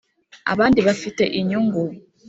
abandi 0.53 0.79
bafite 0.87 1.23
inyungu. 1.39 1.83